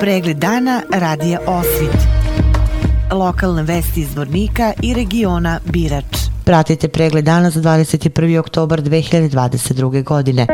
Pregled 0.00 0.36
dana 0.36 0.82
radija 0.92 1.40
Osvit. 1.46 1.96
Lokalne 3.12 3.62
vesti 3.62 4.00
iz 4.00 4.16
Vornika 4.16 4.72
i 4.82 4.94
regiona 4.94 5.60
Birač. 5.64 6.16
Pratite 6.44 6.88
pregled 6.88 7.24
dana 7.24 7.50
za 7.50 7.60
21. 7.60 8.38
oktobar 8.38 8.82
2022. 8.82 10.04
godine. 10.04 10.46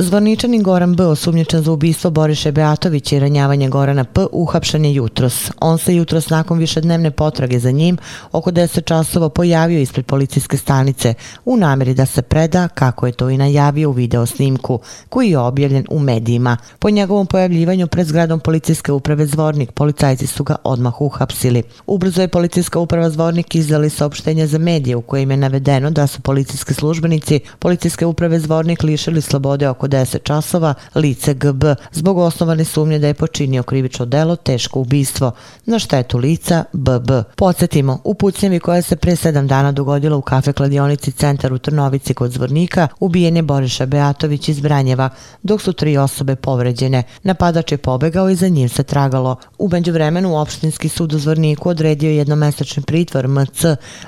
Zvorničanin 0.00 0.62
Goran 0.62 0.94
B. 0.94 1.06
osumnječan 1.06 1.62
za 1.62 1.72
ubistvo 1.72 2.10
Boriše 2.10 2.52
Beatovića 2.52 3.16
i 3.16 3.20
ranjavanje 3.20 3.68
Gorana 3.68 4.04
P. 4.04 4.20
uhapšan 4.32 4.84
je 4.84 4.94
jutros. 4.94 5.50
On 5.60 5.78
se 5.78 5.96
jutros 5.96 6.30
nakon 6.30 6.58
višednevne 6.58 7.10
potrage 7.10 7.58
za 7.58 7.70
njim 7.70 7.98
oko 8.32 8.50
10 8.50 8.84
časova 8.84 9.28
pojavio 9.28 9.80
ispred 9.80 10.06
policijske 10.06 10.56
stanice 10.56 11.14
u 11.44 11.56
nameri 11.56 11.94
da 11.94 12.06
se 12.06 12.22
preda 12.22 12.68
kako 12.68 13.06
je 13.06 13.12
to 13.12 13.30
i 13.30 13.36
najavio 13.38 13.90
u 13.90 13.92
video 13.92 14.26
snimku 14.26 14.80
koji 15.08 15.30
je 15.30 15.38
objavljen 15.38 15.84
u 15.90 15.98
medijima. 15.98 16.56
Po 16.78 16.90
njegovom 16.90 17.26
pojavljivanju 17.26 17.86
pred 17.86 18.06
zgradom 18.06 18.40
policijske 18.40 18.92
uprave 18.92 19.26
Zvornik 19.26 19.72
policajci 19.72 20.26
su 20.26 20.44
ga 20.44 20.56
odmah 20.64 21.00
uhapsili. 21.00 21.62
Ubrzo 21.86 22.22
je 22.22 22.28
policijska 22.28 22.78
uprava 22.78 23.10
Zvornik 23.10 23.54
izdali 23.54 23.90
saopštenje 23.90 24.46
za 24.46 24.58
medije 24.58 24.96
u 24.96 25.02
kojim 25.02 25.30
je 25.30 25.36
navedeno 25.36 25.90
da 25.90 26.06
su 26.06 26.20
policijski 26.20 26.74
službenici 26.74 27.40
policijske 27.58 28.06
uprave 28.06 28.40
Zvornik 28.40 28.82
lišili 28.82 29.22
slobode 29.22 29.68
oko 29.68 29.87
10 29.88 30.22
časova 30.22 30.74
lice 30.94 31.34
GB 31.34 31.64
zbog 31.92 32.18
osnovane 32.18 32.64
sumnje 32.64 32.98
da 32.98 33.06
je 33.06 33.14
počinio 33.14 33.62
krivično 33.62 34.06
delo 34.06 34.36
teško 34.36 34.80
ubistvo 34.80 35.32
na 35.66 35.78
štetu 35.78 36.18
lica 36.18 36.64
BB. 36.72 37.10
Podsjetimo, 37.36 38.00
u 38.04 38.14
pucnjevi 38.14 38.60
koja 38.60 38.82
se 38.82 38.96
pre 38.96 39.12
7 39.12 39.46
dana 39.46 39.72
dogodila 39.72 40.16
u 40.16 40.22
kafe 40.22 40.52
kladionici 40.52 41.12
centar 41.12 41.52
u 41.52 41.58
Trnovici 41.58 42.14
kod 42.14 42.30
Zvornika, 42.30 42.88
ubijen 43.00 43.36
je 43.36 43.42
Boriša 43.42 43.86
Beatović 43.86 44.48
iz 44.48 44.60
Branjeva, 44.60 45.10
dok 45.42 45.62
su 45.62 45.72
tri 45.72 45.96
osobe 45.96 46.36
povređene. 46.36 47.02
Napadač 47.22 47.72
je 47.72 47.78
pobegao 47.78 48.30
i 48.30 48.34
za 48.34 48.48
njim 48.48 48.68
se 48.68 48.82
tragalo. 48.82 49.36
U 49.58 49.68
međuvremenu 49.68 50.40
opštinski 50.40 50.88
sud 50.88 51.14
u 51.14 51.18
Zvorniku 51.18 51.68
odredio 51.68 52.10
jednomesečni 52.10 52.82
pritvor 52.82 53.28
MC 53.28 53.64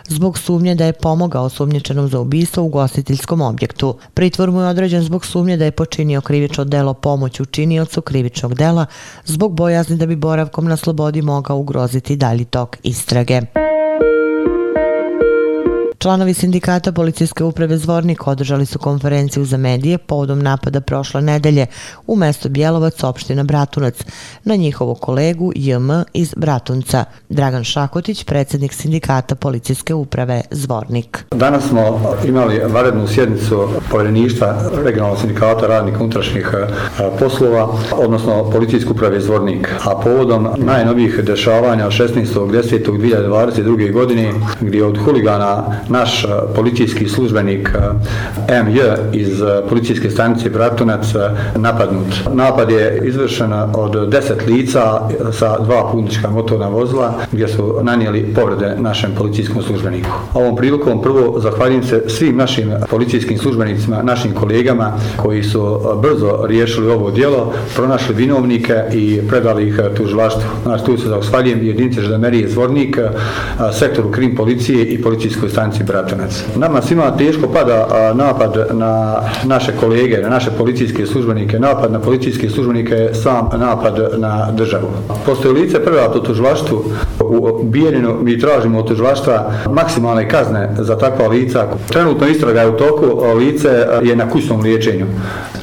zbog 0.09 0.39
sumnje 0.39 0.75
da 0.75 0.87
je 0.87 0.93
pomogao 0.93 1.49
sumnječenom 1.49 2.09
za 2.09 2.21
ubistvo 2.21 2.65
u 2.65 2.69
gostiteljskom 2.69 3.41
objektu. 3.41 3.99
Pritvor 4.15 4.51
mu 4.51 4.61
je 4.61 4.69
određen 4.69 5.03
zbog 5.03 5.27
sumnje 5.27 5.57
da 5.57 5.65
je 5.65 5.70
počinio 5.71 6.21
krivično 6.21 6.65
delo 6.65 6.95
pomoć 6.95 7.41
učiniocu 7.41 8.03
krivičnog 8.03 8.55
dela 8.55 8.87
zbog 9.25 9.53
bojazni 9.53 9.97
da 9.97 10.07
bi 10.07 10.17
boravkom 10.17 10.65
na 10.65 10.77
slobodi 10.77 11.23
mogao 11.23 11.57
ugroziti 11.57 12.17
dalji 12.17 12.45
tok 12.45 12.77
istrage. 12.83 13.41
Članovi 16.03 16.35
sindikata 16.35 16.93
policijske 16.93 17.45
uprave 17.45 17.79
Zvornik 17.79 18.27
održali 18.27 18.67
su 18.67 18.79
konferenciju 18.79 19.45
za 19.45 19.57
medije 19.57 19.99
povodom 19.99 20.39
napada 20.39 20.81
prošle 20.81 21.23
nedelje 21.23 21.67
u 22.07 22.17
mesto 22.17 22.49
Bjelovac, 22.49 23.05
opština 23.05 23.45
Bratunac, 23.45 23.95
na 24.45 24.57
njihovog 24.57 25.01
kolegu 25.01 25.53
JM 25.55 25.91
iz 26.13 26.35
Bratunca. 26.37 27.05
Dragan 27.29 27.65
Šakotić, 27.65 28.25
predsjednik 28.25 28.73
sindikata 28.73 29.35
policijske 29.35 29.95
uprave 29.95 30.43
Zvornik. 30.51 31.25
Danas 31.31 31.69
smo 31.69 32.15
imali 32.27 32.59
varednu 32.59 33.09
sjednicu 33.09 33.69
povjereništva 33.91 34.71
regionalnog 34.85 35.19
sindikata 35.19 35.67
radnika 35.67 36.01
unutrašnjih 36.01 36.55
e, 36.55 36.67
poslova, 37.19 37.69
odnosno 37.93 38.51
policijske 38.51 38.91
uprave 38.91 39.21
Zvornik. 39.21 39.69
A 39.85 40.01
povodom 40.01 40.49
najnovijih 40.57 41.21
dešavanja 41.23 41.87
16.10.2022. 41.87 43.93
godine 43.93 44.33
gdje 44.61 44.85
od 44.85 44.99
huligana 45.05 45.81
naš 45.91 46.27
policijski 46.55 47.09
službenik 47.09 47.71
MJ 48.65 48.81
iz 49.13 49.43
policijske 49.69 50.11
stanice 50.11 50.51
Bratunac 50.51 51.07
napadnut. 51.57 52.07
Napad 52.33 52.71
je 52.71 53.03
izvršen 53.05 53.53
od 53.75 54.09
deset 54.11 54.47
lica 54.47 55.01
sa 55.33 55.59
dva 55.59 55.91
punička 55.93 56.31
motorna 56.31 56.69
vozila 56.69 57.15
gdje 57.33 57.49
su 57.49 57.79
nanijeli 57.83 58.35
povrede 58.35 58.77
našem 58.79 59.11
policijskom 59.19 59.63
službeniku. 59.63 60.11
Ovom 60.35 60.57
prilikom 60.57 61.03
prvo 61.03 61.41
zahvaljujem 61.41 61.83
se 61.83 62.05
svim 62.09 62.37
našim 62.37 62.73
policijskim 62.91 63.39
službenicima, 63.39 64.03
našim 64.03 64.35
kolegama 64.35 64.93
koji 65.17 65.43
su 65.43 65.81
brzo 66.03 66.47
riješili 66.47 66.91
ovo 66.91 67.11
dijelo, 67.11 67.53
pronašli 67.77 68.15
vinovnike 68.15 68.75
i 68.93 69.21
predali 69.29 69.69
ih 69.69 69.81
tužilaštvu. 69.97 70.43
Znači 70.63 70.85
tu 70.85 70.99
se 70.99 71.09
zahvaljujem 71.09 71.67
jedinice 71.67 72.01
žandarmerije 72.01 72.49
Zvornik, 72.49 72.99
sektoru 73.73 74.11
Krim 74.11 74.35
policije 74.37 74.85
i 74.85 75.03
policijskoj 75.03 75.49
stanici 75.49 75.80
i 75.81 75.85
Bratunac. 75.85 76.45
Nama 76.57 76.83
svima 76.83 77.17
teško 77.17 77.49
pada 77.49 78.13
napad 78.15 78.67
na 78.73 79.23
naše 79.45 79.73
kolege, 79.81 80.19
na 80.23 80.29
naše 80.29 80.51
policijske 80.59 81.07
službenike. 81.07 81.59
Napad 81.59 81.93
na 81.93 82.01
policijske 82.01 82.49
službenike 82.49 82.95
je 82.95 83.15
sam 83.15 83.49
napad 83.59 83.99
na 84.17 84.49
državu. 84.53 84.89
Postoje 85.27 85.55
lice 85.55 85.85
prva 85.85 86.09
po 86.13 86.19
tužvaštvu. 86.19 86.85
U 87.21 87.63
Bijeninu 87.63 88.17
mi 88.23 88.41
tražimo 88.41 88.79
od 88.79 88.89
tužvaštva 88.89 89.53
maksimalne 89.71 90.29
kazne 90.29 90.71
za 90.79 90.99
takva 90.99 91.29
lica. 91.29 91.67
Trenutno 91.89 92.27
istraga 92.27 92.61
je 92.61 92.69
u 92.69 92.77
toku, 92.77 93.07
lice 93.39 93.87
je 94.03 94.17
na 94.17 94.31
kućnom 94.31 94.61
liječenju. 94.61 95.07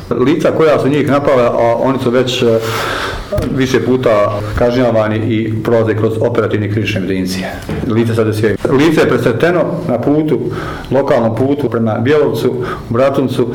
Lica 0.09 0.51
koja 0.51 0.79
su 0.79 0.89
njih 0.89 1.09
napale, 1.09 1.43
a 1.43 1.75
oni 1.79 1.99
su 2.03 2.09
već 2.09 2.43
e, 2.43 2.45
više 3.55 3.85
puta 3.85 4.39
kažnjavani 4.57 5.17
i 5.17 5.53
prolaze 5.63 5.95
kroz 5.95 6.13
operativni 6.21 6.71
krivične 6.71 6.99
evidencije. 6.99 7.51
Lice 7.87 8.15
sada 8.15 8.33
sve. 8.33 8.55
Lice 8.71 9.01
je 9.01 9.09
presreteno 9.09 9.63
na 9.87 10.01
putu, 10.01 10.39
lokalnom 10.91 11.35
putu 11.35 11.69
prema 11.69 11.93
Bjelovcu, 11.99 12.55
Bratuncu, 12.89 13.47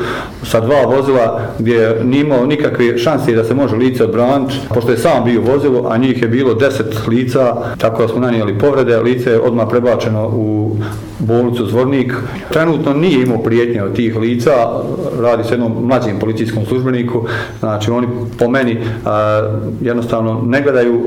sa 0.43 0.59
dva 0.59 0.85
vozila 0.85 1.41
gdje 1.59 2.03
nije 2.03 2.21
imao 2.21 2.45
nikakve 2.45 2.97
šanse 2.97 3.35
da 3.35 3.43
se 3.43 3.53
može 3.53 3.75
lice 3.75 4.03
odbraniti, 4.03 4.53
pošto 4.69 4.91
je 4.91 4.97
sam 4.97 5.23
bio 5.23 5.41
vozilo, 5.41 5.87
a 5.89 5.97
njih 5.97 6.21
je 6.21 6.27
bilo 6.27 6.53
deset 6.53 7.07
lica, 7.07 7.55
tako 7.77 8.01
da 8.01 8.07
smo 8.07 8.19
nanijeli 8.19 8.59
povrede, 8.59 8.99
lice 8.99 9.31
je 9.31 9.39
odmah 9.39 9.67
prebačeno 9.69 10.27
u 10.27 10.77
bolnicu 11.19 11.65
Zvornik. 11.65 12.13
Trenutno 12.49 12.93
nije 12.93 13.21
imao 13.21 13.37
prijetnje 13.37 13.83
od 13.83 13.95
tih 13.95 14.15
lica, 14.15 14.51
radi 15.19 15.43
se 15.43 15.53
jednom 15.53 15.87
mlađim 15.87 16.19
policijskom 16.19 16.42
službeniku, 16.47 17.25
znači 17.59 17.91
oni 17.91 18.07
po 18.39 18.49
meni 18.49 18.77
jednostavno 19.81 20.41
ne 20.45 20.61
gledaju 20.61 21.01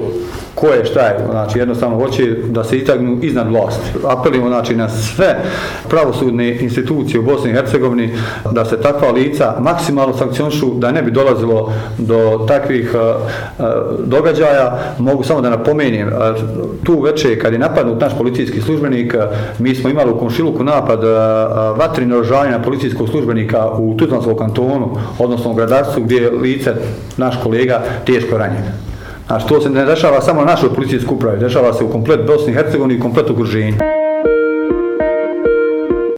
ko 0.56 0.66
je 0.66 0.84
šta 0.84 1.00
je, 1.00 1.18
znači 1.30 1.58
jednostavno 1.58 1.96
hoće 1.96 2.36
da 2.48 2.64
se 2.64 2.78
itagnu 2.78 3.18
iznad 3.22 3.48
vlasti. 3.48 3.90
Apelimo 4.08 4.48
znači 4.48 4.76
na 4.76 4.88
sve 4.88 5.36
pravosudne 5.88 6.58
institucije 6.60 7.20
u 7.20 7.22
Bosni 7.22 7.50
i 7.50 7.52
Hercegovini 7.52 8.10
da 8.52 8.64
se 8.64 8.80
takva 8.80 9.10
lica 9.10 9.54
maksimalno 9.60 10.14
sankcionšu 10.16 10.74
da 10.74 10.92
ne 10.92 11.02
bi 11.02 11.10
dolazilo 11.10 11.72
do 11.98 12.44
takvih 12.48 12.94
a, 12.94 13.16
a, 13.58 13.82
događaja. 14.04 14.78
Mogu 14.98 15.22
samo 15.22 15.40
da 15.40 15.50
napomenem, 15.50 16.08
a, 16.08 16.34
tu 16.84 17.00
veče 17.00 17.38
kad 17.38 17.52
je 17.52 17.58
napadnut 17.58 18.00
naš 18.00 18.12
policijski 18.18 18.60
službenik, 18.60 19.14
mi 19.58 19.74
smo 19.74 19.90
imali 19.90 20.10
u 20.10 20.18
Komšiluku 20.18 20.64
napad 20.64 21.00
vatrine 21.78 22.16
ožavanja 22.16 22.58
na 22.58 22.62
policijskog 22.62 23.08
službenika 23.08 23.70
u 23.78 23.94
Tuzlanskom 23.96 24.36
kantonu, 24.36 24.96
odnosno 25.26 25.50
u 25.50 25.54
gradarstvu 25.54 26.02
gdje 26.02 26.16
je 26.16 26.30
lice 26.30 26.74
naš 27.16 27.34
kolega 27.42 27.82
teško 28.06 28.38
ranjen. 28.38 28.62
Znači, 29.26 29.46
to 29.48 29.60
se 29.60 29.70
ne 29.70 29.84
dešava 29.84 30.20
samo 30.20 30.40
na 30.40 30.46
našoj 30.46 30.74
policijskoj 30.74 31.14
upravi, 31.14 31.38
dešava 31.38 31.72
se 31.72 31.84
u 31.84 31.90
komplet 31.90 32.26
Bosni 32.26 32.52
i 32.52 32.54
Hercegovini 32.54 32.94
i 32.94 33.00
komplet 33.00 33.30
okruženju. 33.30 33.95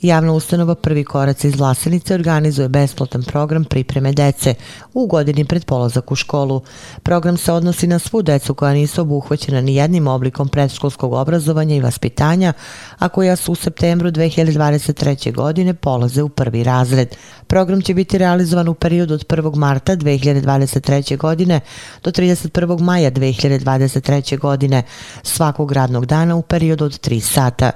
Javna 0.02 0.32
ustanova 0.32 0.74
Prvi 0.74 1.04
korac 1.04 1.44
iz 1.44 1.56
Vlasenice 1.58 2.14
organizuje 2.14 2.68
besplatan 2.68 3.22
program 3.22 3.64
pripreme 3.64 4.12
dece 4.12 4.54
u 4.94 5.06
godini 5.06 5.44
pred 5.44 5.64
polazak 5.64 6.12
u 6.12 6.14
školu. 6.14 6.62
Program 7.02 7.36
se 7.36 7.52
odnosi 7.52 7.86
na 7.86 7.98
svu 7.98 8.22
decu 8.22 8.54
koja 8.54 8.72
nisu 8.72 9.02
obuhvaćena 9.02 9.60
ni 9.60 9.74
jednim 9.74 10.06
oblikom 10.06 10.48
predškolskog 10.48 11.12
obrazovanja 11.12 11.74
i 11.74 11.80
vaspitanja, 11.80 12.52
a 12.98 13.08
koja 13.08 13.36
su 13.36 13.52
u 13.52 13.54
septembru 13.54 14.10
2023. 14.10 15.34
godine 15.34 15.74
polaze 15.74 16.22
u 16.22 16.28
prvi 16.28 16.64
razred. 16.64 17.16
Program 17.46 17.82
će 17.82 17.94
biti 17.94 18.18
realizovan 18.18 18.68
u 18.68 18.74
periodu 18.74 19.14
od 19.14 19.26
1. 19.26 19.56
marta 19.56 19.96
2023. 19.96 21.16
godine 21.16 21.60
do 22.04 22.10
31. 22.10 22.80
maja 22.80 23.10
2023. 23.10 24.38
godine, 24.38 24.82
svakog 25.22 25.72
radnog 25.72 26.06
dana 26.06 26.36
u 26.36 26.42
periodu 26.42 26.84
od 26.84 27.00
3 27.00 27.20
sata. 27.20 27.70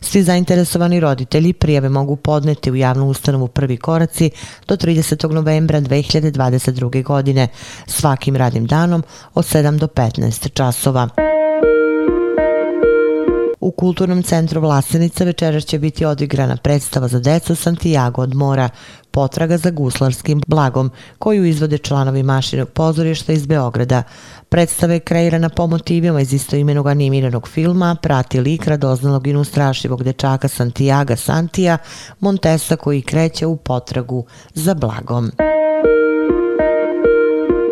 Svi 0.00 0.22
zainteresovani 0.22 1.00
roditelji 1.00 1.52
prijave 1.68 1.88
mogu 1.88 2.16
podneti 2.16 2.70
u 2.70 2.76
javnu 2.76 3.08
ustanovu 3.08 3.48
prvi 3.48 3.76
koraci 3.76 4.30
do 4.68 4.76
30. 4.76 5.32
novembra 5.32 5.80
2022. 5.80 7.04
godine, 7.04 7.48
svakim 7.86 8.36
radnim 8.36 8.66
danom 8.66 9.02
od 9.34 9.44
7 9.44 9.78
do 9.78 9.86
15 9.86 10.52
časova. 10.52 11.27
U 13.68 13.70
kulturnom 13.70 14.22
centru 14.22 14.60
Vlasenica 14.60 15.24
večeras 15.24 15.64
će 15.64 15.78
biti 15.78 16.04
odigrana 16.04 16.56
predstava 16.56 17.08
za 17.08 17.20
decu 17.20 17.54
Santiago 17.54 18.22
od 18.22 18.34
mora, 18.34 18.68
potraga 19.10 19.58
za 19.58 19.70
guslarskim 19.70 20.40
blagom, 20.46 20.90
koju 21.18 21.44
izvode 21.44 21.78
članovi 21.78 22.22
mašinog 22.22 22.68
pozorišta 22.68 23.32
iz 23.32 23.46
Beograda. 23.46 24.02
Predstava 24.48 24.92
je 24.92 25.00
kreirana 25.00 25.48
po 25.48 25.66
motivima 25.66 26.20
iz 26.20 26.32
istoimenog 26.32 26.86
animiranog 26.86 27.48
filma, 27.48 27.96
prati 28.02 28.40
lik 28.40 28.66
radoznalog 28.66 29.26
i 29.26 29.32
nustrašivog 29.32 30.02
dečaka 30.02 30.48
Santiago 30.48 31.16
Santija, 31.16 31.78
Montesa 32.20 32.76
koji 32.76 33.02
kreće 33.02 33.46
u 33.46 33.56
potragu 33.56 34.24
za 34.54 34.74
blagom. 34.74 35.30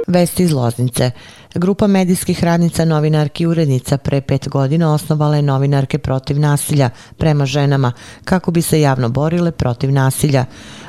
Vesti 0.06 0.42
iz 0.42 0.52
Loznice. 0.52 1.10
Grupa 1.58 1.87
medijskih 1.87 2.44
radnica, 2.44 2.85
novinarki 2.85 3.43
i 3.43 3.47
urednica 3.47 3.99
pre 3.99 4.20
pet 4.20 4.49
godina 4.49 4.94
osnovala 4.94 5.37
je 5.37 5.43
novinarke 5.43 5.99
protiv 5.99 6.41
nasilja 6.41 6.91
prema 7.17 7.47
ženama 7.47 7.93
kako 8.25 8.50
bi 8.50 8.62
se 8.62 8.81
javno 8.81 9.08
borile 9.08 9.53
protiv 9.53 9.93
nasilja. 9.93 10.44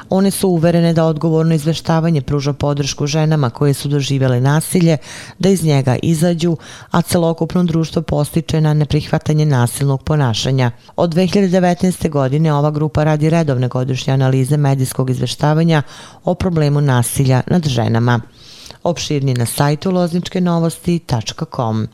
One 0.10 0.32
su 0.32 0.50
uverene 0.50 0.94
da 0.94 1.06
odgovorno 1.06 1.56
izveštavanje 1.56 2.22
pruža 2.22 2.54
podršku 2.54 3.08
ženama 3.08 3.50
koje 3.50 3.74
su 3.74 3.88
doživjele 3.88 4.42
nasilje, 4.42 4.98
da 5.40 5.50
iz 5.50 5.64
njega 5.64 5.98
izađu, 6.04 6.58
a 6.92 7.02
celokupno 7.02 7.64
društvo 7.64 8.02
postiče 8.02 8.62
na 8.62 8.74
neprihvatanje 8.74 9.46
nasilnog 9.46 10.04
ponašanja. 10.04 10.72
Od 10.96 11.16
2019. 11.16 12.10
godine 12.10 12.54
ova 12.54 12.72
grupa 12.72 13.04
radi 13.04 13.30
redovne 13.30 13.68
godišnje 13.68 14.14
analize 14.14 14.58
medijskog 14.58 15.10
izveštavanja 15.10 15.82
o 16.24 16.34
problemu 16.34 16.82
nasilja 16.82 17.42
nad 17.48 17.68
ženama. 17.68 18.22
Opširni 18.88 19.34
na 19.34 19.46
sajtu 19.46 19.92
lozničkenovosti.com. 19.92 21.88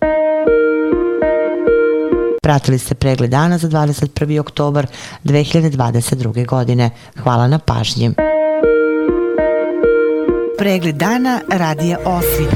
Pratili 2.43 2.79
ste 2.79 2.95
pregled 2.95 3.29
dana 3.29 3.57
za 3.57 3.69
21. 3.69 4.39
oktobar 4.39 4.87
2022. 5.23 6.45
godine. 6.45 6.89
Hvala 7.23 7.47
na 7.47 7.59
pažnji. 7.59 8.11
Pregled 10.57 10.95
dana 10.95 11.41
radija 11.49 11.97
Osvit. 12.05 12.55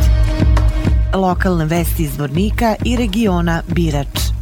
Lokalne 1.14 1.66
vesti 1.66 2.04
iz 2.04 2.18
Vornika 2.18 2.76
i 2.86 2.96
regiona 2.98 3.62
Birač. 3.68 4.37